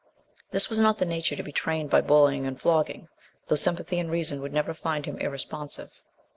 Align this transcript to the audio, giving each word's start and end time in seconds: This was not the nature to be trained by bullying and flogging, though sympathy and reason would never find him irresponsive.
This 0.49 0.67
was 0.67 0.79
not 0.79 0.97
the 0.97 1.05
nature 1.05 1.35
to 1.35 1.43
be 1.43 1.51
trained 1.51 1.91
by 1.91 2.01
bullying 2.01 2.47
and 2.47 2.59
flogging, 2.59 3.07
though 3.47 3.55
sympathy 3.55 3.99
and 3.99 4.09
reason 4.09 4.41
would 4.41 4.51
never 4.51 4.73
find 4.73 5.05
him 5.05 5.19
irresponsive. 5.19 6.01